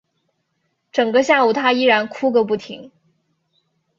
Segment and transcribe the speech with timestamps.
[0.91, 2.91] 整个下午她依然哭个不停